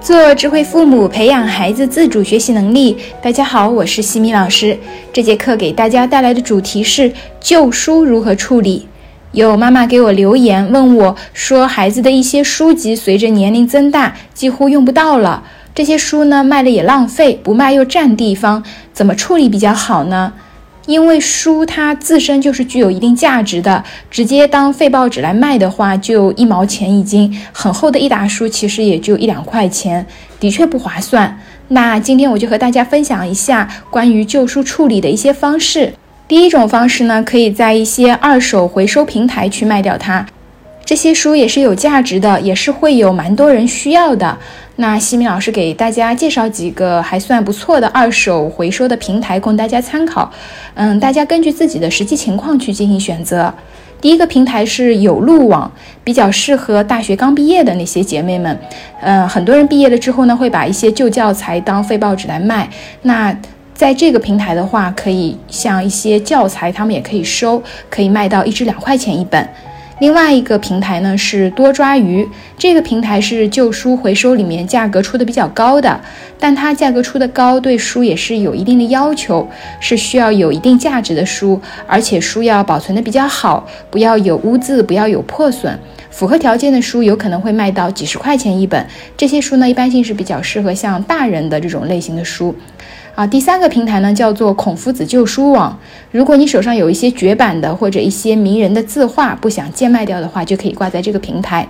[0.00, 2.96] 做智慧父母，培养孩子自主学习能力。
[3.20, 4.78] 大家好，我是西米老师。
[5.12, 8.86] 这节课给大家带来的主题是旧书如何处理。
[9.32, 15.42] 有妈妈给我留言问我，说孩子的一些书籍随着年龄增大，几乎用不到了。
[15.74, 18.62] 这些书呢，卖了也浪费，不卖又占地方，
[18.92, 20.32] 怎么处理比较好呢？
[20.88, 30.06] 因为书它自身就是具有一定价值的，直接当废报纸来卖的话，就一毛钱一斤，很厚的一沓书其实也就一两块钱，
[30.40, 31.38] 的确不划算。
[31.68, 35.92] 那今天我就和大家分享一下关于旧书处理的一些方式。
[36.26, 40.24] 第一种方式呢，可以在一些二手回收平台去卖掉它。
[40.86, 44.38] 这些书也是有价值的，也是会有蛮多人需要的。
[44.80, 50.30] 那西米老师给大家介绍几个还算不错的二手回收的平台，供大家参考。
[50.74, 53.52] 嗯，大家根据自己的实际情况去进行选择。
[54.00, 55.68] 第一个平台是有路网，
[56.04, 58.56] 比较适合大学刚毕业的那些姐妹们。
[59.00, 62.70] 嗯，很多人毕业了之后呢，会把一些旧教材当废报纸来卖。
[63.02, 63.36] 那
[63.74, 69.48] 在这个平台的话，可以像一些教材，他们也可以收，可以卖到一至两块钱一本。
[70.00, 76.00] 另外一个平台呢是多抓鱼，这个平台是旧书回收里面价格出的比较高的，
[76.38, 79.48] 但它价格出的高，对书也是有一定的要求，
[79.80, 85.76] 是需要有一定价值的书，而且书要保存的比较好，不要有污渍，不要有破损，
[86.10, 88.86] 符合条件的书有可能会卖到几十块钱一本。
[89.16, 92.54] 这些书呢，一般性是比较适合像大人的这种类型的书。
[93.18, 95.76] 啊，第三个平台呢叫做孔夫子旧书网。
[96.12, 101.68] 如果你手上有一些绝版的或者一些名人的字画，不想贱卖掉的话，就可以挂在这个平台。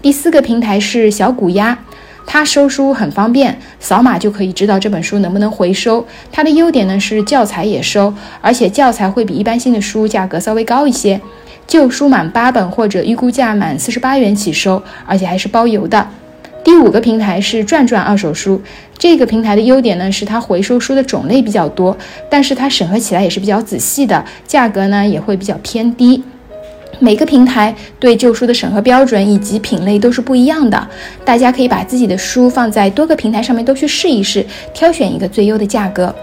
[0.00, 1.78] 第四个平台是小谷鸭，
[2.24, 6.06] 它收书很方便，扫码就可以知道这本书能不能回收。
[6.32, 11.20] 它的优点呢是教材也收，而且教材会比一般性的书价格稍微高一些。
[11.66, 16.08] 旧书满八本或者预估价满四十八元起收，而且还是包邮的。
[16.68, 18.60] 第五个平台是转转二手书，
[18.98, 21.96] 这个平台的优点呢是它回收书的种类比较多，
[22.28, 26.22] 但是它审核起来也是比较仔细的，价格呢也会比较偏低。
[26.98, 30.86] 每个平台对旧书的审核标准以及品类都是不一样的，
[31.24, 36.14] 大家可以把自己的书放在多个平台上面都去试一试，挑选一个最优的价格。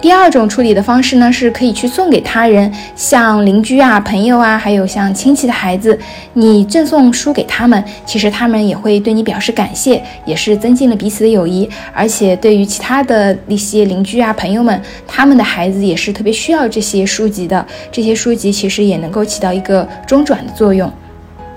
[0.00, 5.98] 第二种处理的方式呢，是可以去送给他人，像邻居啊、朋友啊，还有像亲戚的孩子，
[6.34, 11.66] 你赠送书给他们，其实他们也会对你表示感谢，也是增进了彼此的友谊。
[11.94, 20.92] 而且对于其他的一些邻居啊、朋友们，他们的孩子也是特别需要这些书籍的，这些书籍其实也能够起到一个中转的作用。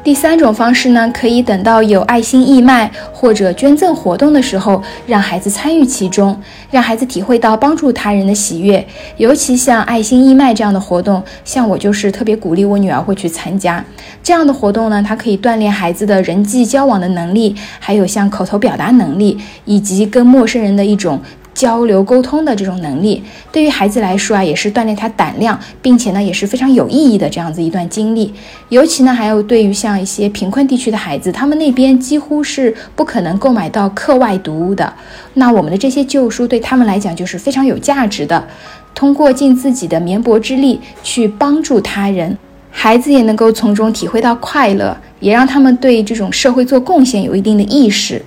[0.08, 6.42] 第三种方式呢，可以等到有爱心义卖或者捐赠活动的时候，让孩子参与其中，
[6.72, 8.88] 让孩子体会到帮助他人的喜悦。
[9.18, 13.84] 尤其像爱心义卖这样的活动，像我就是特别鼓励我女儿会去参加
[14.24, 15.04] 这样的活动呢。
[15.06, 21.20] 它可以锻炼孩子的人际交往的能力，还有像口头表达能力，以及跟陌生人的一种。
[21.58, 28.32] 交流沟通的这种能力，对于孩子来说啊，也是锻炼他胆量，并且呢，也是非常有意义的这样子一段经历。
[28.70, 34.94] 尤其呢，还有对于像一些贫困地区的孩子，他们那边几乎是不可能购买到课外读物的。
[35.34, 38.48] 那我们的这些旧书对他们来讲就是非常有价值的。
[38.94, 42.38] 通过尽自己的绵薄之力去帮助他人，
[42.70, 48.24] 孩子也能够从中体会到快乐，也让他们对这种社会做贡献有一定的意识。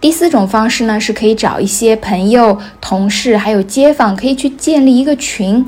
[0.00, 5.66] 第四种方式呢，是可以找一些朋友、同事，还有街坊，可以去建立一个群，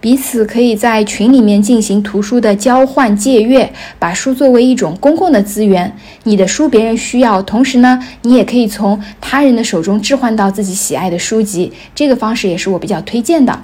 [0.00, 5.96] 彼此可以在群里面进行图书的交换借阅，把书作为一种公共的资源。
[6.24, 11.72] 你的书别人需要，同时呢，你也可以从他人的手中置换到自己喜爱的书籍。
[11.94, 13.56] 这个方式也是我比较推荐的。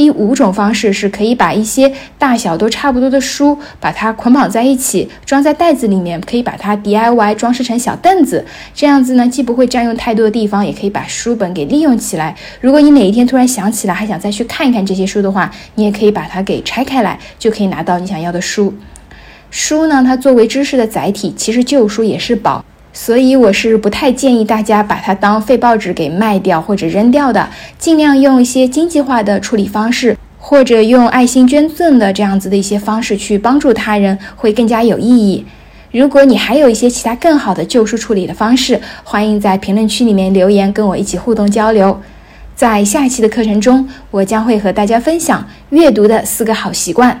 [0.00, 8.42] 第五种方式是可以把一些大小都差不多的书，把它捆绑在一起，装在袋子里面，可以把它 DIY 装饰成小凳子。
[8.74, 12.34] 这样子呢，既不会占用太多的地方，也可以把书本给利用起来。
[12.62, 18.72] 如果你哪一天突然想起来，还想再去看一看这些书的话，你也可以把它给拆开来，就可以拿到你想要的书。
[19.50, 22.64] 书呢，它作为知识的载体，其实旧书也是宝。
[22.92, 27.48] 所以我是不太建议大家把它当废报纸给卖掉或者扔掉的，
[27.78, 35.46] 尽量用一些经济化的处理方式，或者用爱心捐赠的这样子的一些方式去帮助他人，会更加有意义。
[35.92, 42.00] 如果你还有一些其他更好的旧书处理的方式，欢迎在评论区里面留言，跟我一起互动交流。
[42.54, 47.20] 在下期的课程中，我将会和大家分享阅读的四个好习惯。